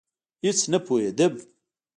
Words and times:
هېڅ 0.43 0.59
نه 0.71 0.79
پوهېدم. 0.85 1.33